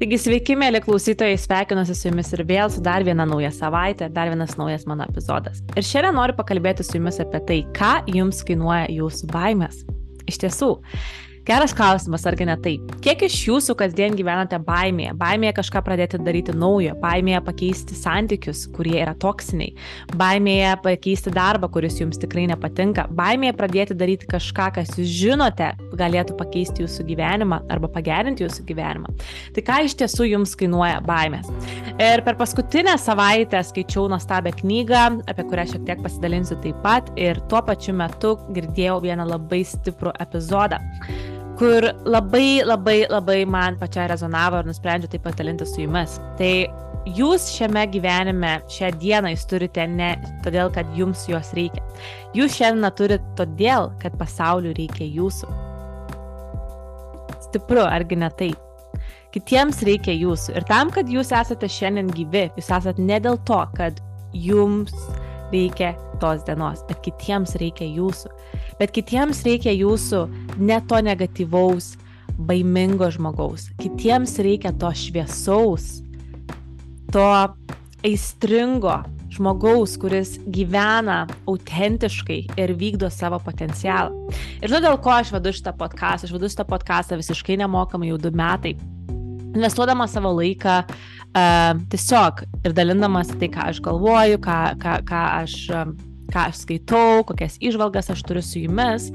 [0.00, 4.30] Taigi sveiki, mėly klausytojai, sveikinuosi su jumis ir vėl su dar viena nauja savaitė, dar
[4.32, 5.58] vienas naujas mano epizodas.
[5.76, 9.82] Ir šiandien noriu pakalbėti su jumis apie tai, ką jums kainuoja jūsų baimės.
[10.24, 10.70] Iš tiesų,
[11.48, 12.90] Geras klausimas, argi ne taip?
[13.00, 15.14] Kiek iš jūsų kasdien gyvenate baimėje?
[15.16, 19.72] Baimėje kažką pradėti daryti naujo, baimėje pakeisti santykius, kurie yra toksiniai,
[20.20, 26.36] baimėje pakeisti darbą, kuris jums tikrai nepatinka, baimėje pradėti daryti kažką, kas jūs žinote, galėtų
[26.36, 29.16] pakeisti jūsų gyvenimą arba pagerinti jūsų gyvenimą.
[29.56, 31.48] Tai ką iš tiesų jums kainuoja baimės?
[31.96, 37.40] Ir per paskutinę savaitę skaičiau nuostabią knygą, apie kurią šiek tiek pasidalinsiu taip pat ir
[37.48, 40.84] tuo pačiu metu girdėjau vieną labai stiprų epizodą
[41.60, 46.14] kur labai, labai, labai man pačiai rezonavo ir nusprendžiau tai padalinti su jumis.
[46.38, 46.52] Tai
[47.18, 51.84] jūs šiame gyvenime šią dieną jūs turite ne todėl, kad jums jos reikia.
[52.36, 55.52] Jūs šiandien turite todėl, kad pasauliu reikia jūsų.
[57.50, 59.00] Stipru, argi ne taip?
[59.34, 60.56] Kitiems reikia jūsų.
[60.56, 64.00] Ir tam, kad jūs esate šiandien gyvi, jūs esate ne dėl to, kad
[64.32, 64.96] jums
[65.52, 68.30] reikia tos dienos, bet kitiems reikia jūsų.
[68.80, 70.24] Bet kitiems reikia jūsų
[70.60, 71.94] ne to negatyvaus,
[72.40, 73.68] baimingo žmogaus.
[73.80, 76.00] Kitiems reikia to šviesaus,
[77.12, 77.26] to
[78.06, 84.32] aistringo žmogaus, kuris gyvena autentiškai ir vykdo savo potencialą.
[84.60, 86.28] Ir žinau, dėl ko aš vedu šitą podcastą.
[86.28, 88.74] Aš vedu šitą podcastą visiškai nemokamai jau du metai.
[89.50, 95.58] Investuodama savo laiką, uh, tiesiog ir dalindamas tai, ką aš galvoju, ką, ką, ką aš
[95.70, 95.92] uh,
[96.30, 99.08] ką aš skaitau, kokias išvalgas aš turiu su jumis,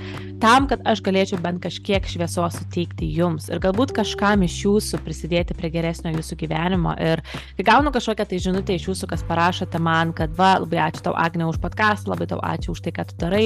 [0.44, 5.56] tam, kad aš galėčiau bent kažkiek šviesos suteikti jums ir galbūt kažkam iš jūsų prisidėti
[5.58, 6.96] prie geresnio jūsų gyvenimo.
[7.02, 7.24] Ir
[7.58, 11.16] kai gaunu kažkokią tai žinutę iš jūsų, kas parašote man, kad va, labai ačiū tau,
[11.20, 13.46] Agne, už podcastą, labai tau ačiū už tai, ką tu darai,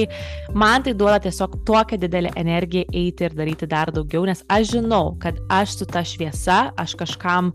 [0.54, 5.14] man tai duoda tiesiog tokią didelę energiją eiti ir daryti dar daugiau, nes aš žinau,
[5.22, 7.54] kad aš su ta šviesa, aš kažkam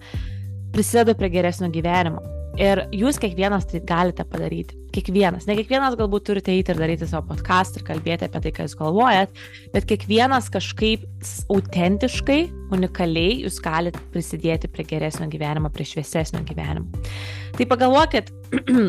[0.76, 2.22] prisidedu prie geresnio gyvenimo.
[2.56, 4.78] Ir jūs kiekvienas tai galite padaryti.
[4.96, 5.44] Kiekvienas.
[5.48, 8.78] Ne kiekvienas galbūt turite eiti ir daryti savo podcast ir kalbėti apie tai, ką jūs
[8.80, 9.42] galvojat,
[9.74, 11.04] bet kiekvienas kažkaip
[11.52, 12.40] autentiškai,
[12.76, 17.04] unikaliai jūs galite prisidėti prie geresnio gyvenimo, prie šviesesnio gyvenimo.
[17.60, 18.32] Tai pagalvokit,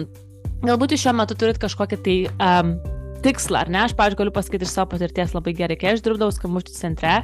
[0.68, 2.76] galbūt jūs šiuo metu turit kažkokį tai um,
[3.26, 3.82] tikslą, ar ne?
[3.84, 7.14] Aš, pavyzdžiui, galiu pasakyti iš savo patirties labai gerai, kai aš dirbdavau skambučių centre,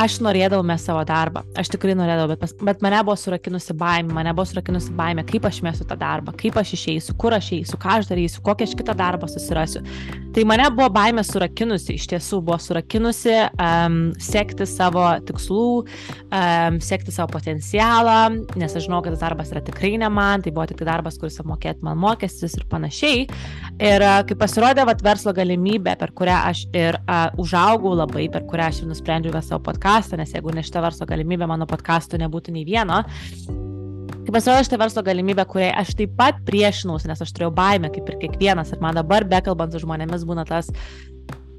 [0.00, 1.42] aš norėdavau mes savo darbą.
[1.58, 5.48] Aš tikrai norėdavau, bet, pas, bet mane buvo surakinusi baimė, mane buvo surakinusi baimė, kaip
[5.50, 8.76] aš mėsiu tą darbą, kaip aš išeisiu, kur aš eisiu, ką aš darysiu, kokią aš
[8.78, 9.82] kitą darbą susirasiu.
[10.30, 15.66] Tai mane buvo baimė surakinusi, iš tiesų buvo surakinusi um, sekti savo tikslų,
[16.30, 18.18] um, sekti savo potencialą,
[18.60, 21.40] nes aš žinau, kad tas darbas yra tikrai ne man, tai buvo tik darbas, kuris
[21.42, 23.26] apmokėt man mokestis ir panašiai.
[23.80, 28.46] Ir uh, kai pasirodė vat, verslo galimybė, per kurią aš ir uh, užaugau labai, per
[28.50, 32.22] kurią aš ir nusprendžiau vesti savo podcastą, nes jeigu ne šita verslo galimybė, mano podcastų
[32.22, 33.02] nebūtų nei vieno,
[34.20, 38.10] Kai pasirodė šitą verslo galimybę, kuriai aš taip pat priešinausi, nes aš turėjau baimę, kaip
[38.12, 40.68] ir kiekvienas, ir man dabar, bekalbant su žmonėmis, būna tas,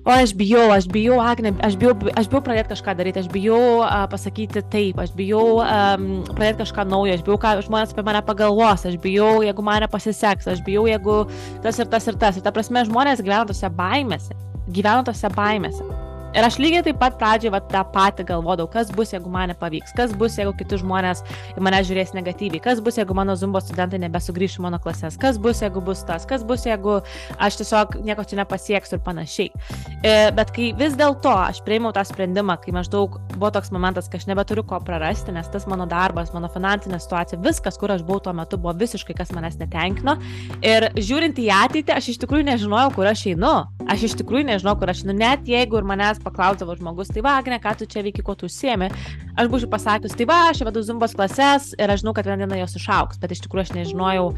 [0.05, 3.61] o aš bijau, aš bijau, Agne, aš bijau, aš bijau pradėti kažką daryti, aš bijau
[3.81, 8.23] uh, pasakyti taip, aš bijau um, pradėti kažką naujo, aš bijau, ką žmonės apie mane
[8.27, 11.23] pagalvos, aš bijau, jeigu mane pasiseks, aš bijau, jeigu
[11.65, 12.37] tas ir tas ir tas.
[12.39, 14.37] Ir ta prasme, žmonės gyvena tose baimėse,
[14.69, 16.10] gyvena tose baimėse.
[16.31, 19.91] Ir aš lygiai taip pat pradžioje vat, tą patį galvodavau, kas bus, jeigu man nepavyks,
[19.97, 21.23] kas bus, jeigu kiti žmonės
[21.57, 25.39] į mane žiūrės negatyviai, kas bus, jeigu mano zumbo studentai nebesugrįš į mano klases, kas
[25.41, 27.01] bus, jeigu bus tas, kas bus, jeigu
[27.35, 29.49] aš tiesiog nieko čia nepasieksiu ir panašiai.
[29.99, 34.23] E, bet kai vis dėlto aš prieimiau tą sprendimą, kai maždaug buvo toks momentas, kad
[34.23, 38.23] aš nebeturiu ko prarasti, nes tas mano darbas, mano finansinė situacija, viskas, kur aš buvau
[38.23, 40.15] tuo metu, buvo visiškai kas manęs netenkino.
[40.63, 43.53] Ir žiūrint į ateitį, aš iš tikrųjų nežinojau, kur aš einu.
[43.91, 47.37] Aš iš tikrųjų nežinau, kur aš einu, net jeigu ir manęs paklausdavo žmogus, tai va,
[47.41, 48.91] Agne, ką tu čia veiki, ko tu užsiemi,
[49.35, 52.61] aš būčiau pasakius, tai va, aš vedu zumbos klases ir aš žinau, kad vieną dieną
[52.63, 54.31] jos išauks, bet iš tikrųjų aš nežinojau,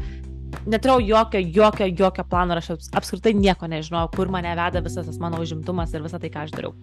[0.66, 5.22] neturėjau jokio, jokio, jokio plano ir aš apskritai nieko nežinojau, kur mane veda visas tas
[5.22, 6.76] mano užimtumas ir visa tai, ką aš dariau.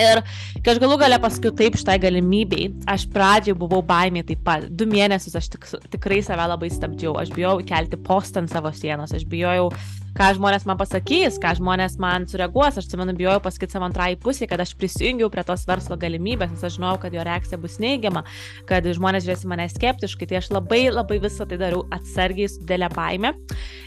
[0.00, 0.22] Ir
[0.64, 4.64] kai aš galų galę pasakiau taip šitai galimybei, aš pradžiai buvau baimė taip pat.
[4.72, 9.12] Du mėnesius aš tik, tikrai save labai stabdžiau, aš bijau kelti postą ant savo sienos,
[9.12, 9.68] aš bijojau
[10.16, 12.76] ką žmonės man pasakys, ką žmonės man sureaguos.
[12.76, 16.64] Aš atsimenu, bijojau pasakyti savo antrai pusė, kad aš prisijungiau prie tos verslo galimybės, nes
[16.66, 18.24] aš žinojau, kad jo reakcija bus neigiama,
[18.68, 20.28] kad žmonės žiūrės į mane skeptiškai.
[20.28, 23.32] Tai aš labai labai visą tai dariau atsargiai su dėlė baime.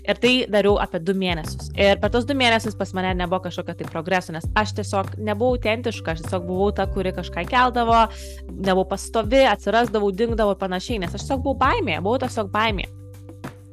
[0.05, 1.71] Ir tai dariau apie du mėnesius.
[1.77, 5.59] Ir per tos du mėnesius pas mane nebuvo kažkokio tai progreso, nes aš tiesiog nebuvau
[5.59, 8.05] autentiška, aš tiesiog buvau ta, kuri kažką keldavo,
[8.49, 12.89] nebuvau pastovi, atsirasdavau, dingdavau ir panašiai, nes aš tiesiog buvau baimė, buvau tiesiog baimė.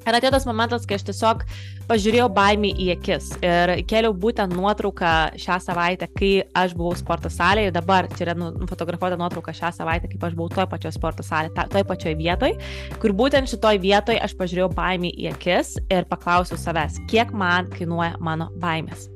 [0.03, 1.45] Ir atėjo tas momentas, kai aš tiesiog
[1.87, 7.71] pažiūrėjau baimį į akis ir keliau būtent nuotrauką šią savaitę, kai aš buvau sporto salėje
[7.71, 11.69] ir dabar čia yra nufotografuota nuotrauka šią savaitę, kaip aš buvau toje pačioje sporto salėje,
[11.71, 12.59] toje pačioje vietoje,
[13.03, 18.17] kur būtent šitoje vietoje aš pažiūrėjau baimį į akis ir paklausiau savęs, kiek man kainuoja
[18.19, 19.07] mano baimės.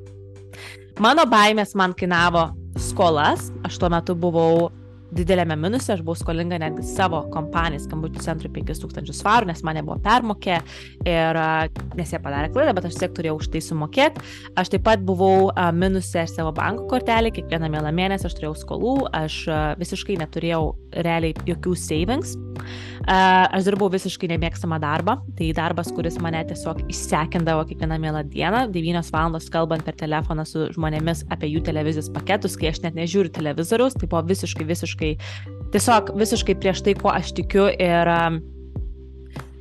[1.03, 2.47] Mano baimės man kainavo
[2.81, 4.69] skolas, aš tuo metu buvau
[5.17, 9.97] didelėme minuse, aš buvau skolinga netgi savo kompanijai skambučių centrui 5000 svarų, nes mane buvo
[10.03, 10.59] permokė
[11.07, 11.39] ir
[11.97, 14.23] nes jie padarė klaidą, bet aš tiek turėjau už tai sumokėti.
[14.57, 19.43] Aš taip pat buvau minuse savo banko kortelį, kiekvieną mielą mėnesį aš turėjau skolų, aš
[19.81, 20.63] visiškai neturėjau
[21.05, 22.37] realiai jokių savings.
[23.07, 29.13] Aš dirbau visiškai nemėgstamą darbą, tai darbas, kuris mane tiesiog išsekindavo kiekvieną mielą dieną, 9
[29.13, 33.95] valandos kalbant per telefoną su žmonėmis apie jų televizijos paketus, kai aš net nežiūriu televizoriaus,
[33.97, 35.15] tai buvo visiškai, visiškai,
[35.75, 38.15] tiesiog visiškai prieš tai, kuo aš tikiu ir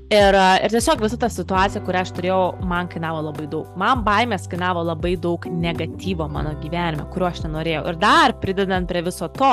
[0.06, 3.72] Ir, ir tiesiog visa ta situacija, kurią aš turėjau, man kainavo labai daug.
[3.80, 7.80] Man baimės kainavo labai daug negatyvo mano gyvenime, kurio aš nenorėjau.
[7.90, 9.50] Ir dar pridedant prie viso to,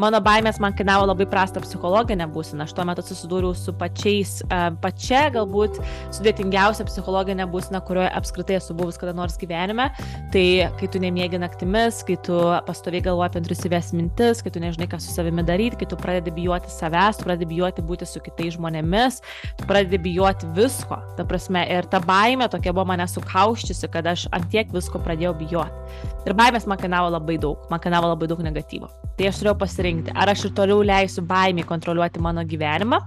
[0.00, 2.64] Mano baimės man kainavo labai prastą psichologinę būseną.
[2.64, 5.76] Aš tuo metu susidūriau su pačiais, uh, pačia galbūt
[6.16, 9.90] sudėtingiausia psichologinė būsena, kurioje apskritai esu buvus kada nors gyvenime.
[10.32, 10.44] Tai
[10.80, 15.02] kai tu nemiegi naktimis, kai tu pastoviai galvoji apie intrusyvės mintis, kai tu nežinai, ką
[15.04, 19.20] su savimi daryti, kai tu pradedi bijoti savęs, tu pradedi bijoti būti su kitais žmonėmis,
[19.60, 21.02] tu pradedi bijoti visko.
[21.18, 26.00] Ta prasme, ir ta baimė tokia buvo mane sukauščiusi, kad aš antiek visko pradėjau bijoti.
[26.24, 28.88] Ir baimės man kainavo labai daug, man kainavo labai daug negatyvo.
[29.20, 33.00] Tai aš turėjau pasirinkti, ar aš ir toliau leisiu baimį kontroliuoti mano gyvenimą,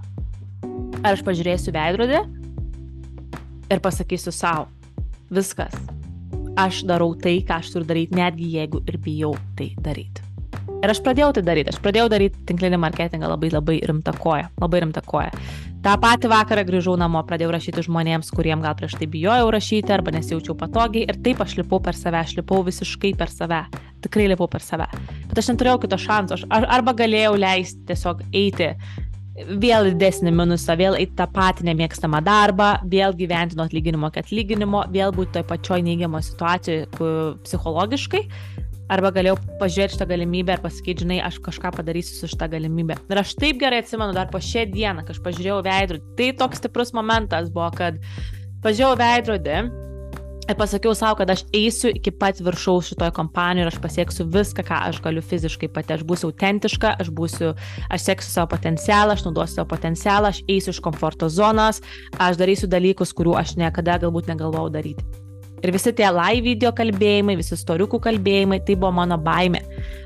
[1.02, 2.20] ar aš pažiūrėsiu veidrodį
[3.72, 4.68] ir pasakysiu savo,
[5.32, 5.74] viskas,
[6.60, 10.33] aš darau tai, ką aš turiu daryti, netgi jeigu ir bijau tai daryti.
[10.84, 14.82] Ir aš pradėjau tai daryti, aš pradėjau daryti tinklinį marketingą labai labai rimtą koją, labai
[14.84, 15.30] rimtą koją.
[15.84, 20.12] Ta pati vakarą grįžau namo, pradėjau rašyti žmonėms, kuriem gal prieš tai bijojau rašyti arba
[20.12, 21.06] nesijaučiau patogiai.
[21.08, 23.62] Ir taip aš lipau per save, aš lipau visiškai per save,
[24.04, 24.90] tikrai lipau per save.
[25.30, 28.74] Bet aš neturėjau kito šanso, aš arba galėjau leisti tiesiog eiti
[29.34, 34.84] vėl didesnį minusą, vėl eiti tą patį nemėgstamą darbą, vėl gyventi nuo atlyginimo iki atlyginimo,
[34.94, 36.86] vėl būti toje pačioje neigiamoje situacijoje
[37.44, 38.22] psichologiškai
[38.92, 42.98] Arba galėjau pažiūrėti šitą galimybę ir pasakyti, žinai, aš kažką padarysiu su šitą galimybę.
[43.08, 46.04] Ir aš taip gerai atsimenu dar po šią dieną, kai aš pažiūrėjau veidrodį.
[46.18, 47.96] Tai toks stiprus momentas buvo, kad
[48.66, 49.56] pažiūrėjau veidrodį
[50.44, 54.66] ir pasakiau savo, kad aš eisiu iki pat viršaus šitoje kompanijoje ir aš pasieksiu viską,
[54.68, 55.96] ką aš galiu fiziškai pati.
[55.96, 57.54] Aš būsiu autentiška, aš būsiu,
[57.88, 61.80] aš seksiu savo potencialą, aš naudosiu savo potencialą, aš eisiu iš komforto zonos,
[62.20, 65.23] aš darysiu dalykus, kurių aš niekada galbūt negalvojau daryti.
[65.64, 69.62] Ir visi tie live video kalbėjimai, visi storiukų kalbėjimai, tai buvo mano baime.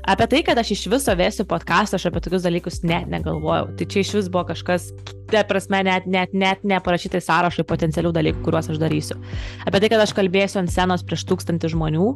[0.07, 3.67] Apie tai, kad aš iš viso vėsiu podcastą, aš apie tokius dalykus net negalvojau.
[3.75, 4.87] Tai čia iš vis buvo kažkas,
[5.27, 9.19] tai prasme, net, net, net neparašytai sąrašai potencialių dalykų, kuriuos aš darysiu.
[9.67, 12.07] Apie tai, kad aš kalbėsiu ant scenos prieš tūkstantį žmonių,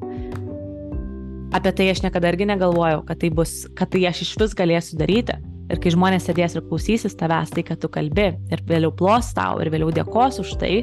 [1.60, 5.04] apie tai aš niekada irgi negalvojau, kad tai bus, kad tai aš iš vis galėsiu
[5.04, 5.36] daryti.
[5.68, 9.60] Ir kai žmonės sėdės ir klausysis tavęs tai, kad tu kalbi, ir vėliau plos tau,
[9.60, 10.75] ir vėliau dėkos už tai,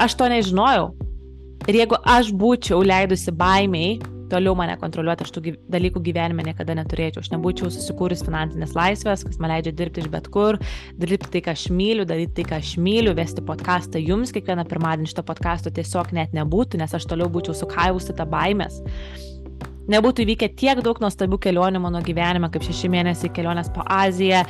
[0.00, 0.92] aš to nežinojau.
[1.70, 4.00] Ir jeigu aš būčiau leidusi baimiai
[4.32, 7.22] toliau mane kontroliuoti, aš tų dalykų gyvenime niekada neturėčiau.
[7.22, 10.58] Aš nebūčiau susikūrus finansinės laisvės, kas man leidžia dirbti iš bet kur,
[11.00, 15.12] dirbti tai, ką aš myliu, daryti tai, ką aš myliu, vesti podcastą jums kiekvieną pirmadienį
[15.12, 18.80] šito podcasto tiesiog net nebūtų, nes aš toliau būčiau sukaivusi tą baimės.
[19.92, 24.44] Nebūtų įvykę tiek daug nuostabių kelionių mano gyvenime, kaip šeši mėnesiai kelionės po Aziją,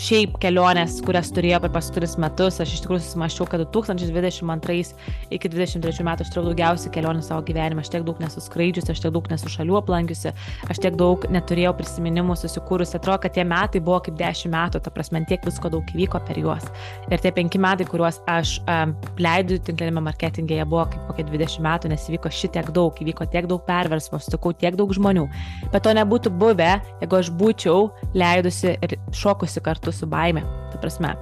[0.00, 4.94] šiaip kelionės, kurias turėjau per paskutinius metus, aš iš tikrųjų susimaščiau, kad 2022
[5.34, 9.14] iki 2023 metų aš turėjau daugiausiai kelionių savo gyvenime, aš tiek daug nesuskraidžiusi, aš tiek
[9.14, 10.32] daug nesu šalių aplankiusi,
[10.70, 14.92] aš tiek daug neturėjau prisiminimų susikūrusi, atrodo, kad tie metai buvo kaip 10 metų, ta
[14.94, 16.66] prasme, tiek visko daug įvyko per juos.
[17.10, 21.64] Ir tie 5 metai, kuriuos aš um, leidžiu tinklinėme marketingė, jie buvo kaip kokie 20
[21.64, 25.26] metų, nes įvyko šitiek daug, įvyko tiek daug perversmų, sutikau tiek daug žmonių.
[25.72, 26.70] Bet to nebūtų buvę,
[27.02, 30.42] jeigu aš būčiau leidusi ir šokusi kartu kartu su baime.
[30.72, 31.14] Ta prasme.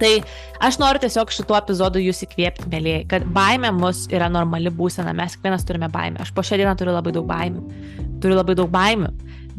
[0.00, 0.22] Tai
[0.60, 5.36] aš noriu tiesiog šituo epizodu jūs įkvėpti, mėlyje, kad baime mus yra normali būsena, mes
[5.36, 6.22] kiekvienas turime baimę.
[6.24, 7.64] Aš po šią dieną turiu labai daug baimių.
[8.20, 9.10] Turiu labai daug baimių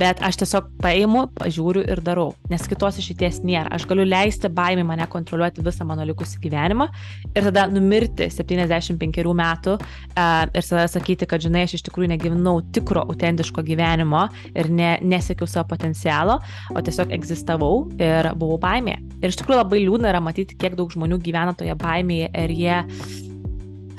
[0.01, 3.69] bet aš tiesiog paimu, pažiūriu ir darau, nes kitos išeities nėra.
[3.75, 6.87] Aš galiu leisti baimį mane kontroliuoti visą mano likusį gyvenimą
[7.35, 12.57] ir tada numirti 75 metų uh, ir tada sakyti, kad žinai, aš iš tikrųjų negyvenau
[12.73, 16.39] tikro, autentiško gyvenimo ir ne, nesiekiau savo potencialo,
[16.73, 18.97] o tiesiog egzistavau ir buvau baimė.
[19.21, 22.79] Ir iš tikrųjų labai liūdna yra matyti, kiek daug žmonių gyvena toje baimėje ir jie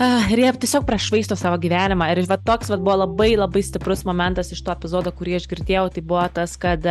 [0.00, 2.08] ir jie tiesiog prašvaisto savo gyvenimą.
[2.12, 5.88] Ir va, toks va, buvo labai labai stiprus momentas iš to epizodo, kurį aš girdėjau,
[5.92, 6.86] tai buvo tas, kad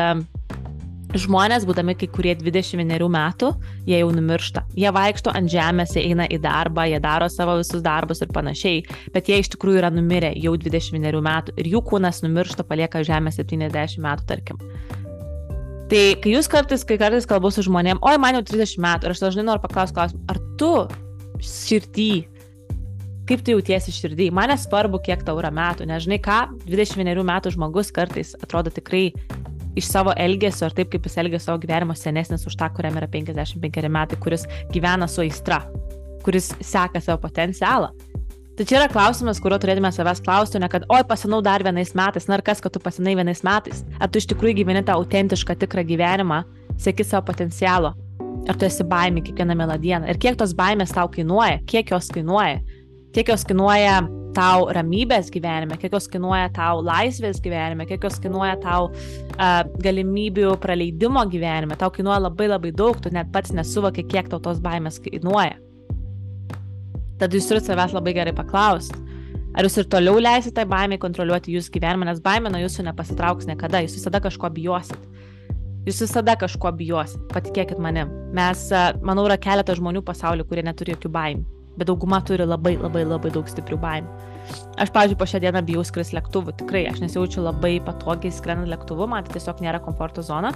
[1.12, 3.50] Žmonės, būdami kai kurie 21 metų,
[3.84, 4.62] jie jau numiršta.
[4.80, 8.86] Jie vaikšto ant žemės, jie eina į darbą, jie daro savo visus darbus ir panašiai,
[9.12, 13.34] bet jie iš tikrųjų yra numirę jau 21 metų ir jų kūnas numiršta, palieka žemę
[13.36, 14.64] 70 metų, tarkim.
[15.92, 19.18] Tai kai jūs kartais, kai kartais kalbu su žmonėm, oi, man jau 30 metų ir
[19.18, 20.72] aš dažnai noriu paklausti klausimą, ar tu
[21.44, 22.12] širdį,
[23.30, 27.92] kaip tu jautiesi širdį, man nesvarbu, kiek tau yra metų, nežinai ką, 21 metų žmogus
[27.96, 29.10] kartais atrodo tikrai
[29.76, 33.08] iš savo elgesio ar taip, kaip jis elgia savo gyvenimo senesnis už tą, kuriam yra
[33.12, 35.62] 55 metai, kuris gyvena su aistra,
[36.26, 37.92] kuris seka savo potencialą.
[38.58, 42.28] Tai čia yra klausimas, kurio turėtume savęs klausti, ne kad, oi, pasinau dar vienais metais,
[42.28, 43.80] na ir kas, kad tu pasinai vienais metais.
[43.98, 46.42] Ar tu iš tikrųjų gyveni tą autentišką, tikrą gyvenimą,
[46.78, 47.94] sėki savo potencialo.
[48.52, 50.12] Ar tu esi baimė kiekvieną mielą dieną.
[50.12, 52.60] Ir kiek tos baimės tau kainuoja, kiek jos kainuoja.
[53.12, 53.98] Kiek jos kainuoja
[54.32, 60.54] tau ramybės gyvenime, kiek jos kainuoja tau laisvės gyvenime, kiek jos kainuoja tau uh, galimybių
[60.64, 65.02] praleidimo gyvenime, tau kainuoja labai labai daug, tu net pats nesuvoki, kiek tau tos baimės
[65.04, 65.60] kainuoja.
[67.20, 68.96] Tad jūs turite savęs labai gerai paklausti.
[69.52, 73.84] Ar jūs ir toliau leisite baimė kontroliuoti jūsų gyvenimą, nes baimė nuo jūsų nepasitrauks niekada,
[73.84, 75.10] jūs visada kažko bijosit.
[75.84, 78.08] Jūs visada kažko bijosit, patikėkit manim.
[78.38, 78.70] Mes,
[79.04, 83.32] manau, yra keletas žmonių pasaulyje, kurie neturi jokių baimių bet dauguma turi labai labai labai
[83.34, 84.30] daug stiprių baimių.
[84.82, 89.08] Aš, pavyzdžiui, po šią dieną bijau skris lėktuvu, tikrai, aš nesijaučiu labai patogiai skrendant lėktuvu,
[89.12, 90.52] man tai tiesiog nėra komforto zona.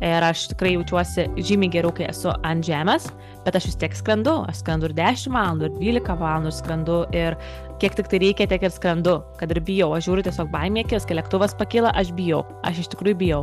[0.00, 3.10] Ir aš tikrai jaučiuosi žymiai geriau, kai esu ant žemės,
[3.44, 7.38] bet aš vis tiek skrendu, aš skrendu ir 10 valandų, ir 12 valandų skrendu ir
[7.82, 11.20] kiek tik tai reikia, tiek ir skrendu, kad ir bijau, aš žiūriu tiesiog baimėkis, kai
[11.20, 13.42] lėktuvas pakyla, aš bijau, aš iš tikrųjų bijau,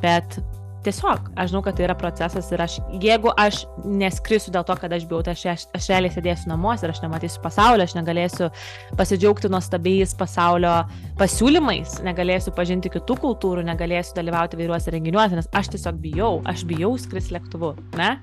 [0.00, 0.40] bet
[0.84, 4.92] tiesiog, aš žinau, kad tai yra procesas ir aš, jeigu aš neskrisiu dėl to, kad
[4.94, 8.50] aš bijau, tai aš, aš, realiai sėdėsiu namuose ir aš nematysiu pasaulio, aš negalėsiu
[8.98, 10.74] pasidžiaugti nuostabiais pasaulio
[11.20, 16.94] pasiūlymais, negalėsiu pažinti kitų kultūrų, negalėsiu dalyvauti vairiuose renginiuose, nes aš tiesiog bijau, aš bijau
[17.00, 18.14] skris lėktuvu, ne?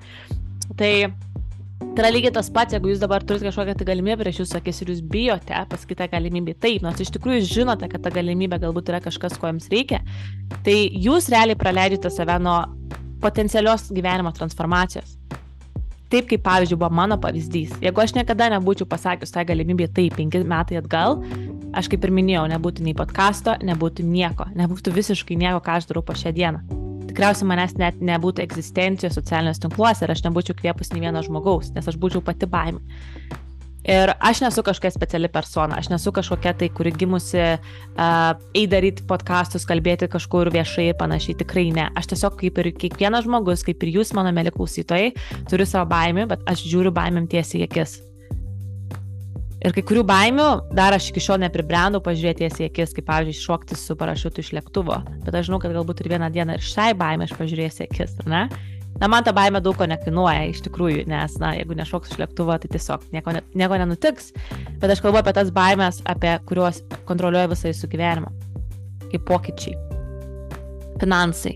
[0.78, 0.92] Tai
[1.92, 4.78] Tai yra lygiai tas pats, jeigu jūs dabar turite kažkokią tai galimybę prieš jūsų akis
[4.80, 8.88] ir jūs bijote pasakyti tą galimybę taip, nors iš tikrųjų žinote, kad ta galimybė galbūt
[8.88, 10.00] yra kažkas, ko jums reikia,
[10.64, 12.56] tai jūs realiai praleidžiate save nuo
[13.20, 15.18] potencialios gyvenimo transformacijos.
[16.12, 17.76] Taip kaip pavyzdžiui buvo mano pavyzdys.
[17.84, 21.20] Jeigu aš niekada nebūčiau pasakius tą galimybę taip penki metai atgal,
[21.76, 26.04] aš kaip ir minėjau, nebūtų nei podkasto, nebūtų nieko, nebūtų visiškai nieko, ką aš darau
[26.06, 26.81] po šią dieną
[27.12, 31.88] tikriausiai manęs net nebūtų egzistencijos socialiniuose tinkluose ir aš nebūčiau kviepus nei vieno žmogaus, nes
[31.88, 32.82] aš būčiau pati baimė.
[33.82, 39.66] Ir aš nesu kažkokia speciali persona, aš nesu kažkokia tai, kuri gimusi uh, eidaryti podkastus,
[39.66, 41.88] kalbėti kažkur viešai ir panašiai, tikrai ne.
[41.98, 45.10] Aš tiesiog kaip ir kiekvienas žmogus, kaip ir jūs, mano mėly klausytojai,
[45.50, 47.98] turiu savo baimį, bet aš žiūriu baimėm tiesiai į akis.
[49.62, 53.78] Ir kai kurių baimių dar aš iki šiol nepribrendau pažiūrėti į akis, kaip pavyzdžiui, šokti
[53.78, 54.96] su parašiutu iš lėktuvo.
[55.22, 58.16] Bet aš žinau, kad galbūt ir vieną dieną ir šiai baimė aš pažiūrėsiu į akis,
[58.24, 58.40] ar ne?
[58.98, 62.56] Na, man ta baimė daug ko nekainuoja iš tikrųjų, nes, na, jeigu nešoks iš lėktuvo,
[62.60, 64.32] tai tiesiog nieko, ne, nieko nenutiks.
[64.82, 68.32] Bet aš kalbu apie tas baimės, apie kuriuos kontroliuoja visą jūsų gyvenimą.
[69.14, 69.78] Kaip pokyčiai.
[71.02, 71.54] Finansai.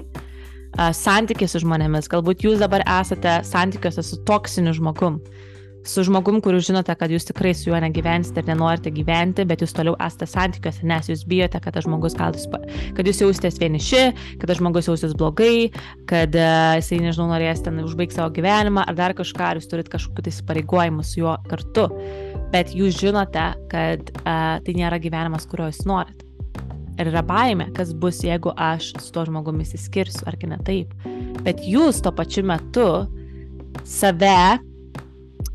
[0.95, 2.09] Santykiai su žmonėmis.
[2.13, 5.21] Galbūt jūs dabar esate santykiuose su toksiniu žmogum
[5.89, 9.63] su žmogum, kur jūs žinote, kad jūs tikrai su juo negyvensite ir nenorite gyventi, bet
[9.65, 12.47] jūs toliau esate santykiuose, nes jūs bijote, kad tas žmogus gal jūs,
[12.97, 14.03] kad jūs jausitės vieniši,
[14.41, 15.71] kad tas žmogus jausitės blogai,
[16.11, 19.95] kad uh, jisai, nežinau, norės ten užbaigti savo gyvenimą ar dar kažką, ar jūs turite
[19.95, 21.89] kažkokiu tai įsipareigojimu su juo kartu.
[22.53, 26.27] Bet jūs žinote, kad uh, tai nėra gyvenimas, kurio jūs norite.
[26.97, 30.95] Ir yra baime, kas bus, jeigu aš su tuo žmogumi įsiskirsiu, argi ne taip.
[31.45, 32.87] Bet jūs tuo pačiu metu
[33.85, 34.57] save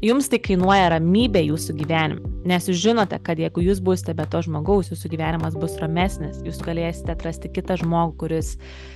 [0.02, 4.40] Jums tai kainuoja ramybė jūsų gyvenime, nes jūs žinote, kad jeigu jūs būsite be to
[4.42, 8.50] žmogaus, jūsų gyvenimas bus ramesnis, jūs galėsite atrasti kitą žmogų, kuris,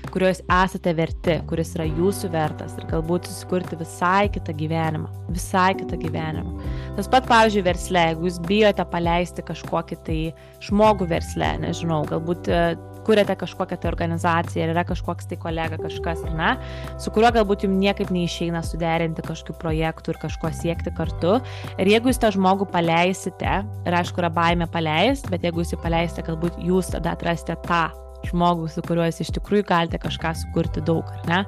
[0.10, 5.76] kurio jūs esate verti, kuris yra jūsų vertas ir galbūt susikurti visai kitą gyvenimą, visai
[5.78, 6.58] kitą gyvenimą.
[6.98, 10.20] Tas pat, pavyzdžiui, versle, jeigu jūs bijote paleisti kažkokį tai
[10.66, 12.50] žmogų versle, nežinau, galbūt
[13.06, 16.52] kuriate kažkokią tai organizaciją ir yra kažkoks tai kolega kažkas, ar ne,
[17.02, 21.38] su kuriuo galbūt jums niekaip neišeina suderinti kažkokių projektų ir kažko siekti kartu.
[21.82, 25.84] Ir jeigu jūs tą žmogų paleisite, ir aišku, yra baime paleisti, bet jeigu jūs jį
[25.84, 27.86] paleisite, galbūt jūs tada atrasite tą
[28.29, 31.41] žmogų, su kuriuo jūs iš tikrųjų galite kažką sukurti daug, ar ne?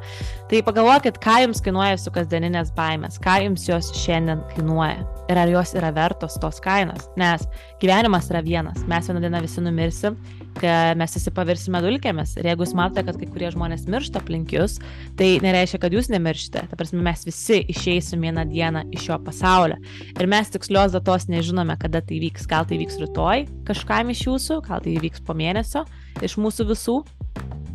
[0.51, 5.51] Tai pagalvokit, ką jums kainuoja su kasdieninės baimės, ką jums jos šiandien kainuoja ir ar
[5.51, 7.43] jos yra vertos tos kainos, nes
[7.81, 10.19] gyvenimas yra vienas, mes vieną dieną visi numirsim
[10.97, 12.35] mes visi pavirsime dulkėmis.
[12.39, 14.77] Ir jeigu jūs matote, kad kai kurie žmonės miršta aplink jūs,
[15.19, 16.67] tai nereiškia, kad jūs nemiršite.
[16.69, 19.77] Ta prasme, mes visi išeisim vieną dieną iš šio pasaulio.
[20.17, 22.47] Ir mes tikslios datos nežinome, kada tai vyks.
[22.49, 25.85] Gal tai vyks rytoj kažkam iš jūsų, gal tai vyks po mėnesio
[26.25, 27.01] iš mūsų visų.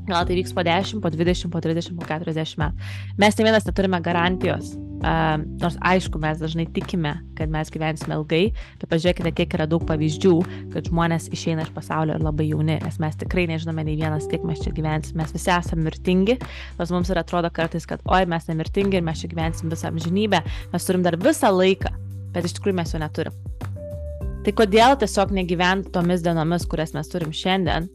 [0.09, 2.89] Gal tai vyks po 10, po 20, po 30, po 40 metų.
[3.23, 4.73] Mes ne vienas neturime garantijos.
[5.03, 9.83] Uh, nors aišku, mes dažnai tikime, kad mes gyvensime ilgai, bet pažiūrėkite, kiek yra daug
[9.89, 10.35] pavyzdžių,
[10.71, 14.45] kad žmonės išeina iš pasaulio ir labai jauni, nes mes tikrai nežinome nei vienas, kiek
[14.47, 15.19] mes čia gyvensime.
[15.19, 16.37] Mes visi esame mirtingi,
[16.79, 20.43] nors mums ir atrodo kartais, kad oi, mes nemirtingi ir mes čia gyvensim visą amžinybę,
[20.71, 21.91] mes turim dar visą laiką,
[22.37, 23.43] bet iš tikrųjų mes jo neturim.
[24.47, 27.91] Tai kodėl tiesiog negyventi tomis dienomis, kurias mes turim šiandien,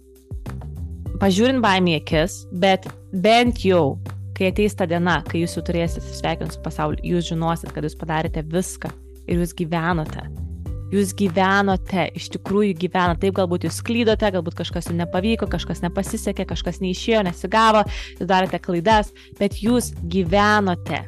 [1.22, 3.98] pažiūrint baimį akis, bet bent jau,
[4.38, 7.98] kai ateis ta diena, kai jūs jau turėsite sveikinti su pasauliu, jūs žinosit, kad jūs
[7.98, 8.92] padarėte viską
[9.28, 10.28] ir jūs gyvenote.
[10.94, 16.46] Jūs gyvenote, iš tikrųjų gyvenote, taip galbūt jūs klydote, galbūt kažkas jums nepavyko, kažkas nepasisekė,
[16.48, 17.84] kažkas neišėjo, nesigavo,
[18.16, 21.04] jūs darėte klaidas, bet jūs gyvenote.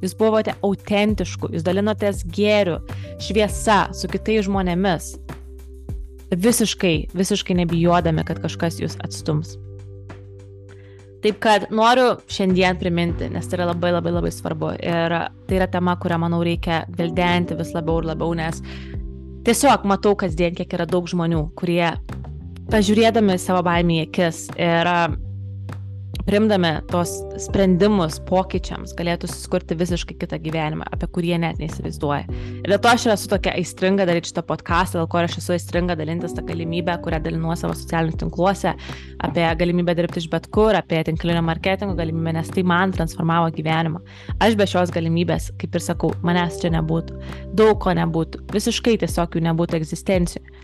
[0.00, 2.80] Jūs buvote autentišku, jūs dalinotės gėriu,
[3.22, 5.12] šviesa su kitais žmonėmis
[6.30, 9.56] visiškai, visiškai nebijodami, kad kažkas jūs atstums.
[11.20, 15.16] Taip kad noriu šiandien priminti, nes tai yra labai labai labai svarbu ir
[15.48, 18.62] tai yra tema, kurią, manau, reikia gvildenti vis labiau ir labiau, nes
[19.44, 21.90] tiesiog matau kasdien, kiek yra daug žmonių, kurie
[22.72, 24.90] pažiūrėdami savo baimį į akis ir
[26.30, 27.10] primdami tos
[27.42, 32.36] sprendimus pokyčiams, galėtų susikurti visiškai kitą gyvenimą, apie kurį jie net neįsivaizduoja.
[32.60, 35.96] Ir dėl to aš esu tokia aistringa daryti šitą podcastą, dėl ko aš esu aistringa
[35.98, 38.76] dalintis tą galimybę, kurią dalinu savo socialiniuose tinkluose,
[39.26, 43.98] apie galimybę dirbti iš bet kur, apie tinklinio marketingo galimybę, nes tai man transformavo gyvenimą.
[44.38, 47.18] Aš be šios galimybės, kaip ir sakau, manęs čia nebūtų,
[47.58, 50.60] daug ko nebūtų, visiškai tiesiog jų nebūtų egzistencijų.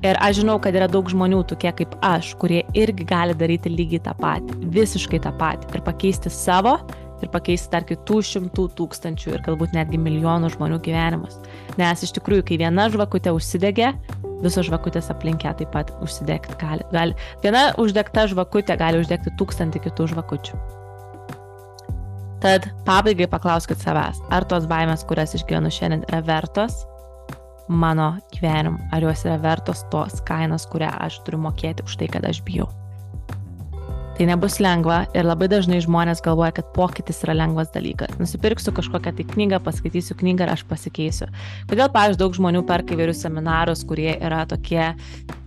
[0.00, 4.00] Ir aš žinau, kad yra daug žmonių, tokie kaip aš, kurie irgi gali daryti lygiai
[4.06, 6.78] tą patį, visiškai tą patį ir pakeisti savo
[7.20, 11.36] ir pakeisti dar kitų šimtų tūkstančių ir galbūt netgi milijonų žmonių gyvenimus.
[11.76, 13.90] Nes iš tikrųjų, kai viena žvakutė užsidegė,
[14.40, 16.86] visos žvakutės aplinkia taip pat užsidegti gali.
[16.94, 17.16] gali.
[17.44, 20.62] Viena uždegta žvakutė gali uždegti tūkstantį kitų žvakučių.
[22.40, 26.86] Tad pabaigai paklauskit savęs, ar tos baimės, kurias išgyvenu šiandien, yra vertos
[27.70, 32.26] mano gyvenimu, ar jos yra vertos tos kainos, kurią aš turiu mokėti už tai, kad
[32.26, 32.68] aš bijau.
[34.20, 38.18] Tai nebus lengva ir labai dažnai žmonės galvoja, kad pokytis yra lengvas dalykas.
[38.20, 41.30] Nusipirksiu kažkokią tai knygą, paskaitysiu knygą ir aš pasikeisiu.
[41.70, 44.90] Kodėl, pavyzdžiui, daug žmonių perka įvairius seminarus, kurie yra tokie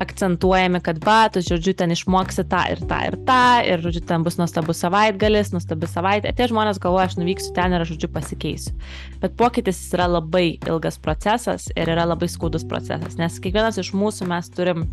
[0.01, 4.25] akcentuojami, kad va, tu, žodžiu, ten išmoksi tą ir tą ir tą, ir, žodžiu, ten
[4.25, 6.33] bus nuostabus savaitgalis, nuostabi savaitė.
[6.33, 8.73] Tie žmonės galvoja, aš nuvyksiu ten ir aš, žodžiu, pasikeisiu.
[9.21, 14.33] Bet pokytis yra labai ilgas procesas ir yra labai skaudus procesas, nes kiekvienas iš mūsų
[14.33, 14.87] mes turim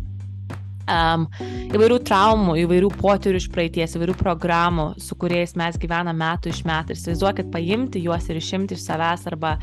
[0.91, 1.25] um,
[1.71, 6.93] įvairių traumų, įvairių potyrių iš praeities, įvairių programų, su kuriais mes gyvename metų iš metų.
[6.93, 9.55] Ir įsivaizduokit, paimti juos ir išimti iš savęs arba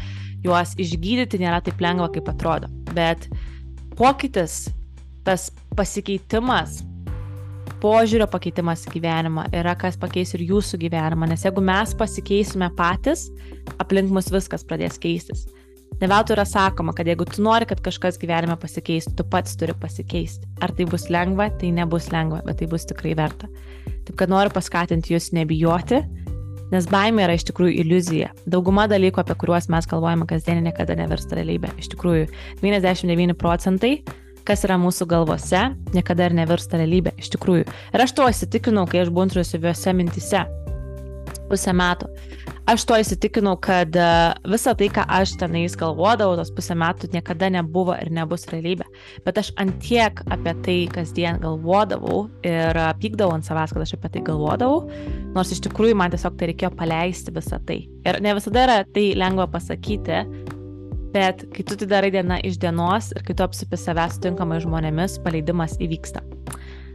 [0.44, 2.70] juos išgydyti nėra taip lengva, kaip atrodo.
[2.96, 3.28] Bet
[3.98, 4.66] pokytis,
[5.26, 6.80] tas pasikeitimas,
[7.82, 11.28] požiūrio pakeitimas į gyvenimą yra, kas pakeis ir jūsų gyvenimą.
[11.30, 13.28] Nes jeigu mes pasikeisime patys,
[13.78, 15.46] aplink mus viskas pradės keistis.
[15.98, 20.46] Neveltui yra sakoma, kad jeigu tu nori, kad kažkas gyvenime pasikeistų, tu pats turi pasikeisti.
[20.62, 23.50] Ar tai bus lengva, tai nebus lengva, bet tai bus tikrai verta.
[24.06, 25.98] Taip kad noriu paskatinti jūs nebijoti,
[26.70, 28.30] nes baimė yra iš tikrųjų iliuzija.
[28.46, 31.74] Dauguma dalykų, apie kuriuos mes galvojame kasdienį, niekada nevirsta realybė.
[31.82, 32.30] Iš tikrųjų,
[32.62, 33.98] 99 procentai
[34.48, 37.12] kas yra mūsų galvose, niekada ir nevirsta realybė.
[37.20, 37.66] Iš tikrųjų.
[37.92, 40.46] Ir aš to įsitikinau, kai aš buvau intrusiviuose mintise
[41.50, 42.12] pusę metų
[42.68, 44.06] aš to įsitikinau, kad e,
[44.52, 48.86] visa tai, ką aš tenais galvodavau, tos pusę metų niekada nebuvo ir nebus realybė.
[49.24, 54.24] Bet aš antiek apie tai kasdien galvodavau ir pykdavau ant savęs, kad aš apie tai
[54.28, 54.84] galvodavau,
[55.36, 57.80] nors iš tikrųjų man tiesiog tai reikėjo paleisti visą tai.
[58.04, 60.22] Ir ne visada yra tai lengva pasakyti,
[61.14, 65.20] bet kai tu tai darai diena iš dienos ir kai tu apsipi savęs sutinkamai žmonėmis,
[65.24, 66.24] paleidimas įvyksta.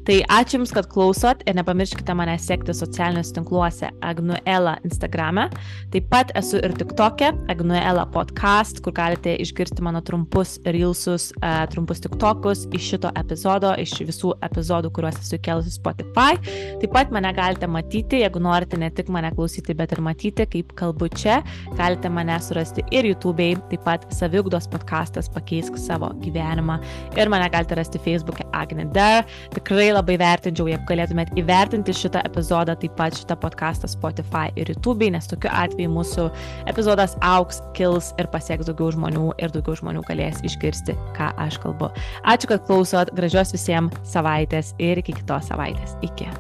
[0.04, 5.46] Tai ačiū Jums, kad klausot ir nepamirškite mane sekti socialiniuose tinkluose Agnuela Instagrame.
[5.94, 12.04] Taip pat esu ir TikTok'e, Agnuela podcast, kur galite išgirsti mano trumpus reelsus, uh, trumpus
[12.04, 16.36] TikTokus iš šito epizodo, iš visų epizodų, kuriuos esu kėlusi Spotify.
[16.84, 20.76] Taip pat mane galite matyti, jeigu norite ne tik mane klausyti, bet ir matyti, kaip
[20.84, 21.40] kalbu čia,
[21.80, 26.82] galite mane surasti ir YouTube'ai, taip pat saviugdos podcastas pakeisk savo gyvenimą
[27.16, 29.24] ir mane galite rasti Facebook'e Agne Dar.
[29.56, 35.10] Tikrai labai vertinčiau, jeigu galėtumėt įvertinti šitą epizodą, taip pat šitą podcastą Spotify ir YouTube,
[35.14, 36.28] nes tokiu atveju mūsų
[36.72, 41.92] epizodas auks, kils ir pasieks daugiau žmonių ir daugiau žmonių galės išgirsti, ką aš kalbu.
[42.24, 45.98] Ačiū, kad klausot, gražios visiems savaitės ir iki kitos savaitės.
[46.04, 46.32] Iki.